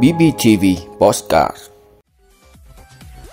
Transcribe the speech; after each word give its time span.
BBTV 0.00 0.64
Postcard 0.98 1.56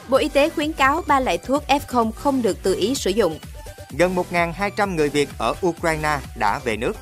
Bộ 0.09 0.17
Y 0.17 0.29
tế 0.29 0.49
khuyến 0.49 0.73
cáo 0.73 1.03
ba 1.07 1.19
loại 1.19 1.37
thuốc 1.37 1.63
F0 1.67 2.11
không 2.11 2.41
được 2.41 2.63
tự 2.63 2.75
ý 2.75 2.95
sử 2.95 3.09
dụng. 3.09 3.39
Gần 3.97 4.15
1.200 4.15 4.95
người 4.95 5.09
Việt 5.09 5.29
ở 5.37 5.53
Ukraine 5.65 6.19
đã 6.35 6.59
về 6.59 6.77
nước. 6.77 6.97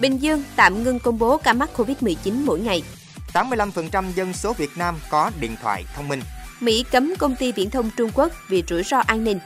Bình 0.00 0.18
Dương 0.18 0.42
tạm 0.56 0.82
ngưng 0.82 0.98
công 0.98 1.18
bố 1.18 1.36
ca 1.36 1.52
mắc 1.52 1.70
COVID-19 1.76 2.44
mỗi 2.44 2.60
ngày. 2.60 2.82
85% 3.32 4.12
dân 4.12 4.32
số 4.32 4.52
Việt 4.52 4.70
Nam 4.76 4.98
có 5.10 5.30
điện 5.40 5.56
thoại 5.62 5.84
thông 5.94 6.08
minh. 6.08 6.20
Mỹ 6.60 6.84
cấm 6.90 7.14
công 7.18 7.36
ty 7.36 7.52
viễn 7.52 7.70
thông 7.70 7.90
Trung 7.96 8.10
Quốc 8.14 8.32
vì 8.48 8.62
rủi 8.68 8.82
ro 8.82 8.98
an 8.98 9.24
ninh. 9.24 9.38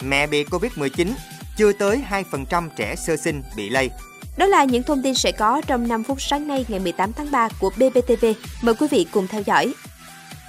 Mẹ 0.00 0.26
bị 0.26 0.44
Covid-19, 0.44 1.12
chưa 1.56 1.72
tới 1.72 2.02
2% 2.10 2.68
trẻ 2.76 2.96
sơ 2.96 3.16
sinh 3.16 3.42
bị 3.56 3.68
lây. 3.68 3.90
Đó 4.40 4.46
là 4.46 4.64
những 4.64 4.82
thông 4.82 5.02
tin 5.02 5.14
sẽ 5.14 5.32
có 5.32 5.62
trong 5.66 5.88
5 5.88 6.04
phút 6.04 6.22
sáng 6.22 6.46
nay 6.46 6.64
ngày 6.68 6.80
18 6.80 7.12
tháng 7.12 7.30
3 7.30 7.48
của 7.58 7.70
BBTV. 7.70 8.26
Mời 8.62 8.74
quý 8.74 8.86
vị 8.90 9.06
cùng 9.12 9.26
theo 9.26 9.42
dõi. 9.42 9.74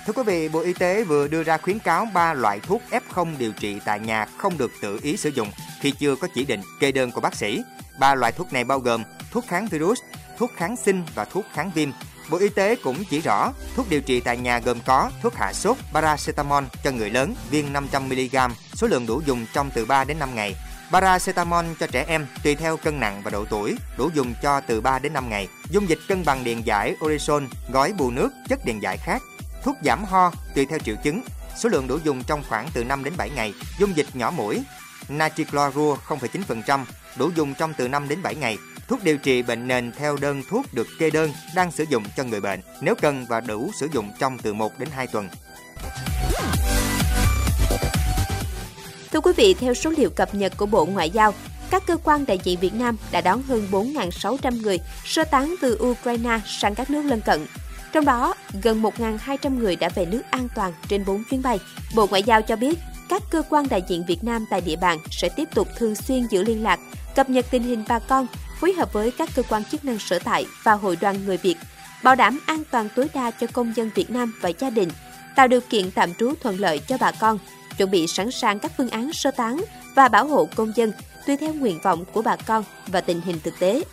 Thưa 0.05 0.13
quý 0.13 0.23
vị, 0.23 0.49
Bộ 0.49 0.59
Y 0.59 0.73
tế 0.73 1.03
vừa 1.03 1.27
đưa 1.27 1.43
ra 1.43 1.57
khuyến 1.57 1.79
cáo 1.79 2.07
3 2.13 2.33
loại 2.33 2.59
thuốc 2.59 2.81
F0 2.91 3.37
điều 3.37 3.51
trị 3.51 3.77
tại 3.85 3.99
nhà 3.99 4.25
không 4.37 4.57
được 4.57 4.71
tự 4.81 4.99
ý 5.03 5.17
sử 5.17 5.29
dụng 5.29 5.47
khi 5.79 5.91
chưa 5.91 6.15
có 6.15 6.27
chỉ 6.35 6.45
định 6.45 6.61
kê 6.79 6.91
đơn 6.91 7.11
của 7.11 7.21
bác 7.21 7.35
sĩ. 7.35 7.61
Ba 7.99 8.15
loại 8.15 8.31
thuốc 8.31 8.53
này 8.53 8.63
bao 8.63 8.79
gồm 8.79 9.03
thuốc 9.31 9.45
kháng 9.47 9.67
virus, 9.67 9.99
thuốc 10.37 10.51
kháng 10.55 10.75
sinh 10.85 11.03
và 11.15 11.25
thuốc 11.25 11.45
kháng 11.53 11.71
viêm. 11.75 11.89
Bộ 12.29 12.37
Y 12.37 12.49
tế 12.49 12.75
cũng 12.75 13.03
chỉ 13.09 13.21
rõ 13.21 13.51
thuốc 13.75 13.89
điều 13.89 14.01
trị 14.01 14.19
tại 14.19 14.37
nhà 14.37 14.59
gồm 14.59 14.77
có 14.85 15.11
thuốc 15.21 15.35
hạ 15.35 15.53
sốt 15.53 15.77
paracetamol 15.93 16.63
cho 16.83 16.91
người 16.91 17.09
lớn 17.09 17.35
viên 17.49 17.73
500mg, 17.73 18.49
số 18.73 18.87
lượng 18.87 19.05
đủ 19.05 19.21
dùng 19.25 19.45
trong 19.53 19.69
từ 19.73 19.85
3 19.85 20.03
đến 20.03 20.19
5 20.19 20.35
ngày. 20.35 20.55
Paracetamol 20.91 21.65
cho 21.79 21.87
trẻ 21.87 22.05
em 22.07 22.27
tùy 22.43 22.55
theo 22.55 22.77
cân 22.77 22.99
nặng 22.99 23.21
và 23.23 23.31
độ 23.31 23.45
tuổi, 23.49 23.75
đủ 23.97 24.09
dùng 24.13 24.33
cho 24.41 24.61
từ 24.61 24.81
3 24.81 24.99
đến 24.99 25.13
5 25.13 25.29
ngày. 25.29 25.47
Dung 25.69 25.89
dịch 25.89 25.99
cân 26.07 26.25
bằng 26.25 26.43
điện 26.43 26.61
giải 26.65 26.95
Orezon, 26.99 27.47
gói 27.71 27.93
bù 27.93 28.11
nước, 28.11 28.29
chất 28.49 28.65
điện 28.65 28.81
giải 28.81 28.97
khác. 28.97 29.21
Thuốc 29.63 29.75
giảm 29.83 30.03
ho 30.03 30.31
tùy 30.55 30.65
theo 30.65 30.79
triệu 30.79 30.95
chứng, 31.03 31.21
số 31.57 31.69
lượng 31.69 31.87
đủ 31.87 31.97
dùng 32.03 32.23
trong 32.23 32.43
khoảng 32.49 32.69
từ 32.73 32.83
5 32.83 33.03
đến 33.03 33.13
7 33.17 33.29
ngày. 33.29 33.53
Dung 33.79 33.95
dịch 33.95 34.07
nhỏ 34.13 34.31
mũi, 34.31 34.63
Natriclorua 35.09 35.97
0,9%, 36.07 36.85
đủ 37.17 37.29
dùng 37.35 37.53
trong 37.53 37.73
từ 37.73 37.87
5 37.87 38.07
đến 38.07 38.21
7 38.21 38.35
ngày. 38.35 38.57
Thuốc 38.87 39.03
điều 39.03 39.17
trị 39.17 39.41
bệnh 39.41 39.67
nền 39.67 39.91
theo 39.91 40.17
đơn 40.17 40.43
thuốc 40.49 40.73
được 40.73 40.87
kê 40.99 41.09
đơn 41.09 41.33
đang 41.55 41.71
sử 41.71 41.83
dụng 41.83 42.03
cho 42.17 42.23
người 42.23 42.41
bệnh 42.41 42.61
nếu 42.81 42.95
cần 43.01 43.25
và 43.29 43.41
đủ 43.41 43.71
sử 43.79 43.87
dụng 43.91 44.11
trong 44.19 44.37
từ 44.37 44.53
1 44.53 44.79
đến 44.79 44.89
2 44.91 45.07
tuần. 45.07 45.29
Thưa 49.11 49.19
quý 49.19 49.31
vị, 49.37 49.53
theo 49.53 49.73
số 49.73 49.89
liệu 49.97 50.09
cập 50.09 50.35
nhật 50.35 50.57
của 50.57 50.65
Bộ 50.65 50.85
Ngoại 50.85 51.09
giao, 51.09 51.33
các 51.69 51.83
cơ 51.87 51.97
quan 52.03 52.25
đại 52.25 52.39
diện 52.43 52.59
Việt 52.59 52.73
Nam 52.73 52.97
đã 53.11 53.21
đón 53.21 53.41
hơn 53.41 53.67
4.600 53.71 54.61
người 54.61 54.79
sơ 55.05 55.23
tán 55.23 55.55
từ 55.61 55.79
Ukraine 55.83 56.39
sang 56.45 56.75
các 56.75 56.89
nước 56.89 57.01
lân 57.01 57.21
cận. 57.21 57.45
Trong 57.91 58.05
đó, 58.05 58.33
gần 58.63 58.81
1.200 58.81 59.59
người 59.59 59.75
đã 59.75 59.89
về 59.95 60.05
nước 60.05 60.21
an 60.31 60.47
toàn 60.55 60.73
trên 60.87 61.05
4 61.05 61.23
chuyến 61.29 61.41
bay. 61.41 61.59
Bộ 61.95 62.07
Ngoại 62.07 62.23
giao 62.23 62.41
cho 62.41 62.55
biết, 62.55 62.79
các 63.09 63.21
cơ 63.31 63.41
quan 63.49 63.69
đại 63.69 63.83
diện 63.87 64.03
Việt 64.07 64.23
Nam 64.23 64.45
tại 64.49 64.61
địa 64.61 64.75
bàn 64.75 64.97
sẽ 65.11 65.29
tiếp 65.29 65.47
tục 65.55 65.67
thường 65.77 65.95
xuyên 65.95 66.27
giữ 66.27 66.43
liên 66.43 66.63
lạc, 66.63 66.79
cập 67.15 67.29
nhật 67.29 67.45
tình 67.51 67.63
hình 67.63 67.83
bà 67.87 67.99
con, 67.99 68.27
phối 68.59 68.73
hợp 68.73 68.93
với 68.93 69.11
các 69.11 69.29
cơ 69.35 69.43
quan 69.49 69.63
chức 69.63 69.85
năng 69.85 69.99
sở 69.99 70.19
tại 70.19 70.45
và 70.63 70.73
hội 70.73 70.97
đoàn 71.01 71.25
người 71.25 71.37
Việt, 71.37 71.57
bảo 72.03 72.15
đảm 72.15 72.39
an 72.45 72.63
toàn 72.71 72.87
tối 72.95 73.07
đa 73.13 73.31
cho 73.31 73.47
công 73.53 73.75
dân 73.75 73.89
Việt 73.95 74.09
Nam 74.09 74.33
và 74.41 74.49
gia 74.59 74.69
đình, 74.69 74.89
tạo 75.35 75.47
điều 75.47 75.61
kiện 75.69 75.91
tạm 75.91 76.13
trú 76.13 76.33
thuận 76.41 76.59
lợi 76.59 76.79
cho 76.79 76.97
bà 76.99 77.11
con, 77.11 77.39
chuẩn 77.81 77.91
bị 77.91 78.07
sẵn 78.07 78.31
sàng 78.31 78.59
các 78.59 78.71
phương 78.77 78.89
án 78.89 79.13
sơ 79.13 79.31
tán 79.31 79.63
và 79.95 80.07
bảo 80.07 80.27
hộ 80.27 80.47
công 80.55 80.71
dân 80.75 80.91
tùy 81.27 81.37
theo 81.37 81.53
nguyện 81.53 81.79
vọng 81.83 82.05
của 82.13 82.21
bà 82.21 82.35
con 82.35 82.63
và 82.87 83.01
tình 83.01 83.21
hình 83.21 83.39
thực 83.43 83.59
tế. 83.59 83.83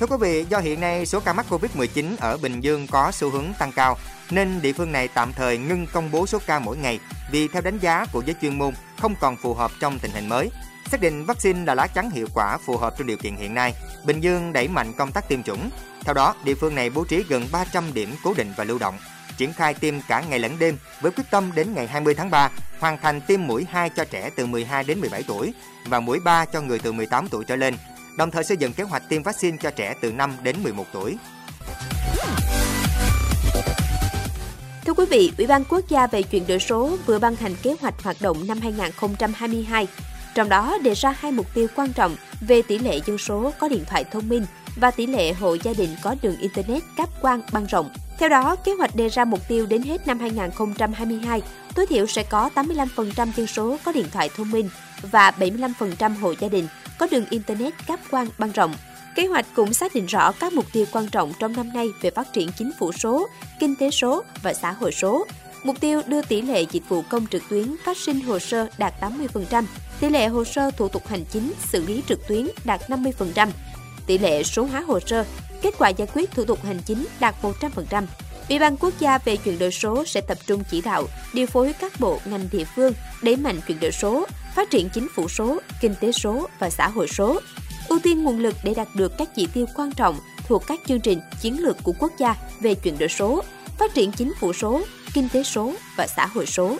Thưa 0.00 0.06
quý 0.06 0.16
vị, 0.20 0.44
do 0.48 0.58
hiện 0.58 0.80
nay 0.80 1.06
số 1.06 1.20
ca 1.20 1.32
mắc 1.32 1.46
Covid-19 1.50 2.16
ở 2.20 2.36
Bình 2.36 2.60
Dương 2.60 2.86
có 2.86 3.12
xu 3.12 3.30
hướng 3.30 3.44
tăng 3.58 3.72
cao, 3.72 3.96
nên 4.30 4.62
địa 4.62 4.72
phương 4.72 4.92
này 4.92 5.08
tạm 5.08 5.32
thời 5.32 5.58
ngưng 5.58 5.86
công 5.92 6.10
bố 6.10 6.26
số 6.26 6.38
ca 6.46 6.58
mỗi 6.58 6.76
ngày 6.76 6.98
vì 7.30 7.48
theo 7.48 7.62
đánh 7.62 7.78
giá 7.78 8.06
của 8.12 8.22
giới 8.26 8.34
chuyên 8.42 8.58
môn 8.58 8.74
không 8.98 9.14
còn 9.20 9.36
phù 9.36 9.54
hợp 9.54 9.70
trong 9.80 9.98
tình 9.98 10.10
hình 10.10 10.28
mới. 10.28 10.50
Xác 10.90 11.00
định 11.00 11.24
vaccine 11.24 11.64
là 11.64 11.74
lá 11.74 11.86
chắn 11.86 12.10
hiệu 12.10 12.26
quả 12.34 12.58
phù 12.66 12.76
hợp 12.76 12.94
trong 12.98 13.06
điều 13.06 13.16
kiện 13.16 13.36
hiện 13.36 13.54
nay, 13.54 13.74
Bình 14.04 14.20
Dương 14.20 14.52
đẩy 14.52 14.68
mạnh 14.68 14.92
công 14.92 15.12
tác 15.12 15.28
tiêm 15.28 15.42
chủng. 15.42 15.70
Theo 16.04 16.14
đó, 16.14 16.34
địa 16.44 16.54
phương 16.54 16.74
này 16.74 16.90
bố 16.90 17.04
trí 17.04 17.24
gần 17.28 17.48
300 17.52 17.94
điểm 17.94 18.14
cố 18.24 18.34
định 18.36 18.52
và 18.56 18.64
lưu 18.64 18.78
động, 18.78 18.98
triển 19.38 19.52
khai 19.52 19.74
tiêm 19.74 19.94
cả 20.08 20.22
ngày 20.28 20.38
lẫn 20.38 20.58
đêm 20.58 20.76
với 21.00 21.12
quyết 21.12 21.24
tâm 21.30 21.50
đến 21.54 21.74
ngày 21.74 21.86
20 21.86 22.14
tháng 22.14 22.30
3 22.30 22.50
hoàn 22.78 22.98
thành 22.98 23.20
tiêm 23.20 23.46
mũi 23.46 23.66
2 23.70 23.90
cho 23.90 24.04
trẻ 24.04 24.30
từ 24.36 24.46
12 24.46 24.84
đến 24.84 25.00
17 25.00 25.22
tuổi 25.22 25.54
và 25.86 26.00
mũi 26.00 26.20
3 26.20 26.44
cho 26.44 26.60
người 26.60 26.78
từ 26.78 26.92
18 26.92 27.28
tuổi 27.28 27.44
trở 27.44 27.56
lên, 27.56 27.74
đồng 28.16 28.30
thời 28.30 28.44
xây 28.44 28.56
dựng 28.56 28.72
kế 28.72 28.84
hoạch 28.84 29.08
tiêm 29.08 29.22
vaccine 29.22 29.56
cho 29.60 29.70
trẻ 29.70 29.94
từ 30.00 30.12
5 30.12 30.36
đến 30.42 30.56
11 30.62 30.84
tuổi. 30.92 31.16
Thưa 34.86 34.94
quý 34.94 35.04
vị, 35.10 35.32
Ủy 35.38 35.46
ban 35.46 35.64
Quốc 35.64 35.88
gia 35.88 36.06
về 36.06 36.22
chuyển 36.22 36.46
đổi 36.46 36.58
số 36.58 36.96
vừa 37.06 37.18
ban 37.18 37.36
hành 37.36 37.54
kế 37.62 37.76
hoạch 37.80 38.02
hoạt 38.02 38.16
động 38.20 38.46
năm 38.46 38.60
2022. 38.60 39.86
Trong 40.34 40.48
đó 40.48 40.78
đề 40.82 40.94
ra 40.94 41.14
hai 41.18 41.32
mục 41.32 41.46
tiêu 41.54 41.66
quan 41.76 41.92
trọng 41.92 42.16
về 42.40 42.62
tỷ 42.62 42.78
lệ 42.78 43.00
dân 43.06 43.18
số 43.18 43.52
có 43.58 43.68
điện 43.68 43.84
thoại 43.86 44.04
thông 44.04 44.28
minh 44.28 44.46
và 44.80 44.90
tỷ 44.90 45.06
lệ 45.06 45.32
hộ 45.32 45.56
gia 45.62 45.72
đình 45.72 45.96
có 46.02 46.14
đường 46.22 46.36
Internet 46.38 46.82
cáp 46.96 47.20
quang 47.20 47.40
băng 47.52 47.66
rộng. 47.66 47.90
Theo 48.18 48.28
đó, 48.28 48.56
kế 48.56 48.72
hoạch 48.72 48.96
đề 48.96 49.08
ra 49.08 49.24
mục 49.24 49.40
tiêu 49.48 49.66
đến 49.66 49.82
hết 49.82 50.06
năm 50.06 50.18
2022, 50.18 51.42
tối 51.74 51.86
thiểu 51.86 52.06
sẽ 52.06 52.22
có 52.22 52.50
85% 52.54 53.28
dân 53.36 53.46
số 53.46 53.76
có 53.84 53.92
điện 53.92 54.06
thoại 54.12 54.30
thông 54.36 54.50
minh 54.50 54.70
và 55.10 55.30
75% 55.30 56.18
hộ 56.20 56.34
gia 56.40 56.48
đình 56.48 56.68
có 56.98 57.06
đường 57.10 57.24
Internet 57.30 57.74
cáp 57.86 58.00
quang 58.10 58.28
băng 58.38 58.52
rộng. 58.52 58.74
Kế 59.14 59.26
hoạch 59.26 59.46
cũng 59.54 59.74
xác 59.74 59.94
định 59.94 60.06
rõ 60.06 60.32
các 60.32 60.52
mục 60.52 60.64
tiêu 60.72 60.84
quan 60.92 61.08
trọng 61.08 61.32
trong 61.38 61.52
năm 61.52 61.72
nay 61.74 61.88
về 62.00 62.10
phát 62.10 62.32
triển 62.32 62.48
chính 62.58 62.70
phủ 62.78 62.92
số, 62.92 63.28
kinh 63.60 63.76
tế 63.76 63.90
số 63.90 64.22
và 64.42 64.54
xã 64.54 64.72
hội 64.72 64.92
số. 64.92 65.26
Mục 65.64 65.80
tiêu 65.80 66.02
đưa 66.06 66.22
tỷ 66.22 66.42
lệ 66.42 66.64
dịch 66.70 66.88
vụ 66.88 67.02
công 67.10 67.26
trực 67.26 67.42
tuyến 67.48 67.74
phát 67.84 67.96
sinh 67.96 68.20
hồ 68.20 68.38
sơ 68.38 68.66
đạt 68.78 68.94
80%, 69.00 69.64
tỷ 70.00 70.08
lệ 70.08 70.26
hồ 70.26 70.44
sơ 70.44 70.70
thủ 70.70 70.88
tục 70.88 71.06
hành 71.06 71.24
chính 71.30 71.52
xử 71.68 71.86
lý 71.86 72.02
trực 72.08 72.28
tuyến 72.28 72.48
đạt 72.64 72.80
50%, 72.90 73.48
tỷ 74.08 74.18
lệ 74.18 74.42
số 74.42 74.64
hóa 74.64 74.80
hồ 74.80 75.00
sơ, 75.00 75.24
kết 75.62 75.74
quả 75.78 75.88
giải 75.88 76.08
quyết 76.14 76.30
thủ 76.30 76.44
tục 76.44 76.64
hành 76.64 76.78
chính 76.86 77.06
đạt 77.20 77.34
100%. 77.42 78.04
Ủy 78.48 78.58
ban 78.58 78.76
quốc 78.76 78.94
gia 78.98 79.18
về 79.18 79.36
chuyển 79.36 79.58
đổi 79.58 79.70
số 79.70 80.04
sẽ 80.04 80.20
tập 80.20 80.38
trung 80.46 80.62
chỉ 80.70 80.80
đạo, 80.80 81.04
điều 81.34 81.46
phối 81.46 81.72
các 81.80 81.92
bộ 82.00 82.20
ngành 82.24 82.48
địa 82.52 82.64
phương 82.76 82.92
đẩy 83.22 83.36
mạnh 83.36 83.60
chuyển 83.66 83.80
đổi 83.80 83.92
số, 83.92 84.26
phát 84.56 84.70
triển 84.70 84.88
chính 84.94 85.08
phủ 85.14 85.28
số, 85.28 85.58
kinh 85.80 85.94
tế 86.00 86.12
số 86.12 86.48
và 86.58 86.70
xã 86.70 86.88
hội 86.88 87.08
số, 87.08 87.40
ưu 87.88 87.98
tiên 88.02 88.22
nguồn 88.22 88.38
lực 88.38 88.54
để 88.64 88.74
đạt 88.74 88.88
được 88.94 89.12
các 89.18 89.28
chỉ 89.36 89.48
tiêu 89.54 89.66
quan 89.76 89.92
trọng 89.92 90.18
thuộc 90.46 90.62
các 90.66 90.80
chương 90.86 91.00
trình 91.00 91.20
chiến 91.40 91.60
lược 91.60 91.76
của 91.82 91.92
quốc 91.98 92.12
gia 92.18 92.34
về 92.60 92.74
chuyển 92.74 92.98
đổi 92.98 93.08
số, 93.08 93.42
phát 93.78 93.94
triển 93.94 94.12
chính 94.12 94.32
phủ 94.40 94.52
số, 94.52 94.82
kinh 95.14 95.28
tế 95.28 95.42
số 95.42 95.72
và 95.96 96.06
xã 96.06 96.26
hội 96.26 96.46
số. 96.46 96.76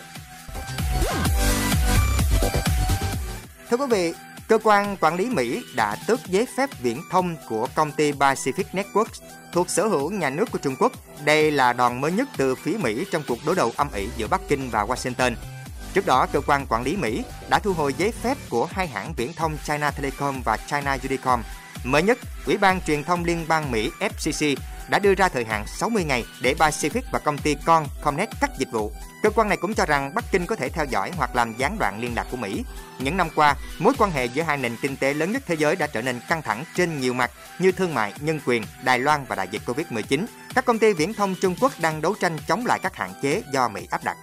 Thưa 3.69 3.77
quý 3.77 3.85
vị, 3.89 4.13
cơ 4.49 4.57
quan 4.63 4.97
quản 5.01 5.15
lý 5.15 5.29
Mỹ 5.29 5.63
đã 5.75 5.95
tước 6.07 6.19
giấy 6.27 6.45
phép 6.57 6.69
viễn 6.81 7.01
thông 7.11 7.35
của 7.49 7.67
công 7.75 7.91
ty 7.91 8.11
Pacific 8.11 8.63
Networks 8.73 9.21
thuộc 9.53 9.69
sở 9.69 9.87
hữu 9.87 10.11
nhà 10.11 10.29
nước 10.29 10.51
của 10.51 10.57
Trung 10.57 10.75
Quốc. 10.79 10.91
Đây 11.25 11.51
là 11.51 11.73
đòn 11.73 12.01
mới 12.01 12.11
nhất 12.11 12.29
từ 12.37 12.55
phía 12.55 12.77
Mỹ 12.77 13.05
trong 13.11 13.23
cuộc 13.27 13.39
đối 13.45 13.55
đầu 13.55 13.71
âm 13.77 13.87
ỉ 13.93 14.07
giữa 14.17 14.27
Bắc 14.27 14.41
Kinh 14.47 14.69
và 14.69 14.85
Washington. 14.85 15.35
Trước 15.93 16.05
đó, 16.05 16.27
cơ 16.33 16.41
quan 16.41 16.65
quản 16.69 16.83
lý 16.83 16.97
Mỹ 16.97 17.23
đã 17.49 17.59
thu 17.59 17.73
hồi 17.73 17.93
giấy 17.97 18.11
phép 18.11 18.37
của 18.49 18.67
hai 18.71 18.87
hãng 18.87 19.13
viễn 19.17 19.33
thông 19.33 19.57
China 19.67 19.91
Telecom 19.91 20.41
và 20.45 20.57
China 20.57 20.97
Unicom. 21.03 21.43
Mới 21.83 22.03
nhất, 22.03 22.17
Ủy 22.45 22.57
ban 22.57 22.81
Truyền 22.81 23.03
thông 23.03 23.23
Liên 23.23 23.45
bang 23.47 23.71
Mỹ 23.71 23.91
FCC 23.99 24.55
đã 24.89 24.99
đưa 24.99 25.15
ra 25.15 25.29
thời 25.29 25.45
hạn 25.45 25.67
60 25.67 26.03
ngày 26.03 26.25
để 26.41 26.55
Pacific 26.59 27.01
và 27.11 27.19
công 27.19 27.37
ty 27.37 27.55
con 27.65 27.87
Comnet 28.01 28.29
cắt 28.41 28.51
dịch 28.57 28.71
vụ. 28.71 28.91
Cơ 29.23 29.29
quan 29.29 29.49
này 29.49 29.57
cũng 29.57 29.73
cho 29.73 29.85
rằng 29.85 30.11
Bắc 30.15 30.31
Kinh 30.31 30.45
có 30.45 30.55
thể 30.55 30.69
theo 30.69 30.85
dõi 30.85 31.11
hoặc 31.17 31.35
làm 31.35 31.53
gián 31.57 31.77
đoạn 31.79 32.01
liên 32.01 32.15
lạc 32.15 32.27
của 32.31 32.37
Mỹ. 32.37 32.63
Những 32.99 33.17
năm 33.17 33.29
qua, 33.35 33.55
mối 33.79 33.93
quan 33.97 34.11
hệ 34.11 34.25
giữa 34.25 34.43
hai 34.43 34.57
nền 34.57 34.75
kinh 34.81 34.95
tế 34.95 35.13
lớn 35.13 35.31
nhất 35.31 35.43
thế 35.45 35.55
giới 35.55 35.75
đã 35.75 35.87
trở 35.87 36.01
nên 36.01 36.19
căng 36.29 36.41
thẳng 36.41 36.63
trên 36.75 36.99
nhiều 36.99 37.13
mặt 37.13 37.31
như 37.59 37.71
thương 37.71 37.93
mại, 37.93 38.13
nhân 38.19 38.39
quyền, 38.45 38.63
Đài 38.83 38.99
Loan 38.99 39.25
và 39.27 39.35
đại 39.35 39.47
dịch 39.51 39.61
Covid-19. 39.65 40.25
Các 40.55 40.65
công 40.65 40.79
ty 40.79 40.93
viễn 40.93 41.13
thông 41.13 41.35
Trung 41.35 41.55
Quốc 41.61 41.71
đang 41.81 42.01
đấu 42.01 42.15
tranh 42.19 42.37
chống 42.47 42.65
lại 42.65 42.79
các 42.83 42.95
hạn 42.95 43.13
chế 43.21 43.43
do 43.53 43.69
Mỹ 43.69 43.87
áp 43.89 44.03
đặt. 44.03 44.17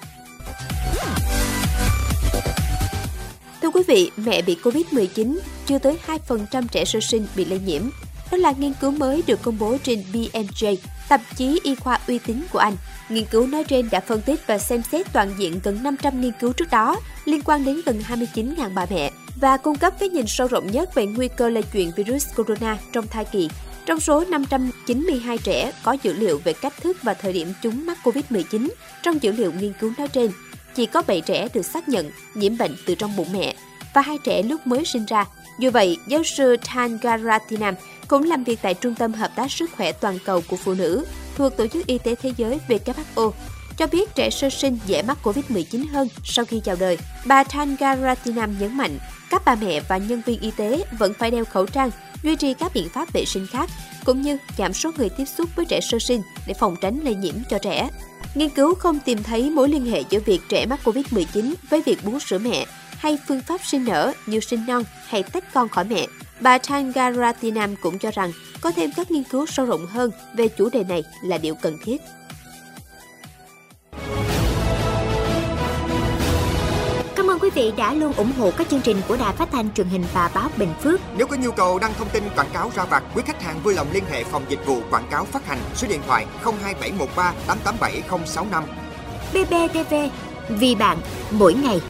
Thưa 3.62 3.70
quý 3.70 3.82
vị, 3.88 4.10
mẹ 4.16 4.42
bị 4.42 4.58
Covid-19, 4.62 5.38
chưa 5.66 5.78
tới 5.78 5.98
2% 6.28 6.66
trẻ 6.70 6.84
sơ 6.84 7.00
sinh 7.00 7.26
bị 7.36 7.44
lây 7.44 7.58
nhiễm. 7.58 7.82
Đó 8.30 8.38
là 8.38 8.52
nghiên 8.58 8.72
cứu 8.80 8.90
mới 8.90 9.22
được 9.26 9.42
công 9.42 9.58
bố 9.58 9.76
trên 9.82 10.04
BMJ, 10.12 10.76
tạp 11.08 11.20
chí 11.36 11.60
y 11.62 11.74
khoa 11.74 11.98
uy 12.08 12.18
tín 12.18 12.42
của 12.52 12.58
Anh. 12.58 12.76
Nghiên 13.08 13.24
cứu 13.24 13.46
nói 13.46 13.64
trên 13.64 13.88
đã 13.90 14.00
phân 14.00 14.22
tích 14.22 14.46
và 14.46 14.58
xem 14.58 14.82
xét 14.92 15.12
toàn 15.12 15.34
diện 15.38 15.60
gần 15.62 15.82
500 15.82 16.20
nghiên 16.20 16.32
cứu 16.40 16.52
trước 16.52 16.70
đó 16.70 17.00
liên 17.24 17.42
quan 17.44 17.64
đến 17.64 17.80
gần 17.86 18.02
29.000 18.08 18.74
bà 18.74 18.86
mẹ 18.90 19.10
và 19.40 19.56
cung 19.56 19.78
cấp 19.78 19.94
cái 19.98 20.08
nhìn 20.08 20.26
sâu 20.26 20.48
rộng 20.48 20.72
nhất 20.72 20.94
về 20.94 21.06
nguy 21.06 21.28
cơ 21.28 21.48
lây 21.48 21.64
truyền 21.72 21.90
virus 21.96 22.26
corona 22.36 22.78
trong 22.92 23.06
thai 23.06 23.24
kỳ. 23.24 23.48
Trong 23.86 24.00
số 24.00 24.24
592 24.24 25.38
trẻ 25.38 25.72
có 25.82 25.96
dữ 26.02 26.12
liệu 26.12 26.40
về 26.44 26.52
cách 26.52 26.74
thức 26.82 26.96
và 27.02 27.14
thời 27.14 27.32
điểm 27.32 27.52
chúng 27.62 27.86
mắc 27.86 27.98
COVID-19 28.02 28.68
trong 29.02 29.22
dữ 29.22 29.32
liệu 29.32 29.52
nghiên 29.52 29.72
cứu 29.80 29.92
nói 29.98 30.08
trên, 30.08 30.30
chỉ 30.74 30.86
có 30.86 31.02
7 31.06 31.20
trẻ 31.20 31.48
được 31.54 31.62
xác 31.62 31.88
nhận 31.88 32.10
nhiễm 32.34 32.58
bệnh 32.58 32.76
từ 32.86 32.94
trong 32.94 33.16
bụng 33.16 33.32
mẹ 33.32 33.54
và 33.94 34.00
hai 34.00 34.18
trẻ 34.24 34.42
lúc 34.42 34.66
mới 34.66 34.84
sinh 34.84 35.04
ra. 35.04 35.24
Dù 35.58 35.70
vậy, 35.70 35.96
giáo 36.08 36.22
sư 36.22 36.56
Tangaratinam 36.74 37.74
cũng 38.08 38.22
làm 38.22 38.44
việc 38.44 38.58
tại 38.62 38.74
Trung 38.74 38.94
tâm 38.94 39.12
Hợp 39.12 39.30
tác 39.36 39.52
Sức 39.52 39.70
khỏe 39.76 39.92
Toàn 39.92 40.18
cầu 40.24 40.42
của 40.48 40.56
Phụ 40.56 40.74
nữ 40.74 41.04
thuộc 41.36 41.56
Tổ 41.56 41.66
chức 41.66 41.86
Y 41.86 41.98
tế 41.98 42.14
Thế 42.14 42.32
giới 42.36 42.58
WHO, 42.68 43.32
cho 43.76 43.86
biết 43.86 44.14
trẻ 44.14 44.30
sơ 44.30 44.50
sinh 44.50 44.78
dễ 44.86 45.02
mắc 45.02 45.18
COVID-19 45.22 45.84
hơn 45.92 46.08
sau 46.24 46.44
khi 46.44 46.60
chào 46.64 46.76
đời. 46.80 46.98
Bà 47.26 47.44
Tangaratinam 47.44 48.58
nhấn 48.58 48.76
mạnh, 48.76 48.98
các 49.30 49.42
bà 49.44 49.54
mẹ 49.54 49.80
và 49.88 49.96
nhân 49.96 50.22
viên 50.26 50.40
y 50.40 50.50
tế 50.50 50.84
vẫn 50.98 51.12
phải 51.18 51.30
đeo 51.30 51.44
khẩu 51.44 51.66
trang, 51.66 51.90
duy 52.22 52.36
trì 52.36 52.54
các 52.54 52.72
biện 52.74 52.88
pháp 52.88 53.12
vệ 53.12 53.24
sinh 53.24 53.46
khác, 53.46 53.70
cũng 54.04 54.22
như 54.22 54.38
giảm 54.58 54.72
số 54.72 54.90
người 54.96 55.08
tiếp 55.08 55.24
xúc 55.24 55.50
với 55.56 55.66
trẻ 55.66 55.80
sơ 55.80 55.98
sinh 55.98 56.22
để 56.46 56.54
phòng 56.54 56.76
tránh 56.80 57.00
lây 57.02 57.14
nhiễm 57.14 57.34
cho 57.50 57.58
trẻ. 57.58 57.88
Nghiên 58.34 58.48
cứu 58.48 58.74
không 58.74 58.98
tìm 59.00 59.22
thấy 59.22 59.50
mối 59.50 59.68
liên 59.68 59.86
hệ 59.86 60.02
giữa 60.10 60.20
việc 60.20 60.40
trẻ 60.48 60.66
mắc 60.66 60.80
COVID-19 60.84 61.54
với 61.70 61.82
việc 61.86 62.04
bú 62.04 62.18
sữa 62.18 62.38
mẹ 62.38 62.66
hay 62.98 63.18
phương 63.28 63.40
pháp 63.40 63.60
sinh 63.64 63.84
nở 63.84 64.12
như 64.26 64.40
sinh 64.40 64.66
non 64.66 64.82
hay 65.06 65.22
tách 65.22 65.54
con 65.54 65.68
khỏi 65.68 65.84
mẹ. 65.84 66.06
Bà 66.40 66.58
Tangaratinam 66.58 67.76
cũng 67.76 67.98
cho 67.98 68.10
rằng 68.10 68.32
có 68.60 68.70
thêm 68.70 68.90
các 68.96 69.10
nghiên 69.10 69.24
cứu 69.24 69.46
sâu 69.46 69.66
rộng 69.66 69.86
hơn 69.86 70.10
về 70.34 70.48
chủ 70.48 70.68
đề 70.72 70.84
này 70.84 71.04
là 71.22 71.38
điều 71.38 71.54
cần 71.54 71.78
thiết. 71.84 72.02
Cảm 77.16 77.30
ơn 77.30 77.38
quý 77.38 77.50
vị 77.50 77.72
đã 77.76 77.94
luôn 77.94 78.12
ủng 78.12 78.32
hộ 78.38 78.50
các 78.56 78.68
chương 78.68 78.80
trình 78.80 78.96
của 79.08 79.16
Đài 79.16 79.32
Phát 79.32 79.48
thanh 79.52 79.68
truyền 79.74 79.86
hình 79.86 80.04
và 80.14 80.30
báo 80.34 80.50
Bình 80.56 80.74
Phước. 80.82 81.00
Nếu 81.16 81.26
có 81.26 81.36
nhu 81.36 81.50
cầu 81.50 81.78
đăng 81.78 81.94
thông 81.98 82.08
tin 82.08 82.22
quảng 82.36 82.50
cáo 82.52 82.70
ra 82.74 82.84
vặt, 82.84 83.02
quý 83.14 83.22
khách 83.26 83.42
hàng 83.42 83.60
vui 83.62 83.74
lòng 83.74 83.86
liên 83.92 84.04
hệ 84.10 84.24
phòng 84.24 84.44
dịch 84.48 84.66
vụ 84.66 84.80
quảng 84.90 85.06
cáo 85.10 85.24
phát 85.24 85.46
hành 85.46 85.58
số 85.74 85.88
điện 85.88 86.00
thoại 86.06 86.26
02713 86.44 87.34
887065. 87.46 88.64
BBTV, 89.32 89.94
vì 90.48 90.74
bạn, 90.74 90.98
mỗi 91.30 91.54
ngày. 91.54 91.80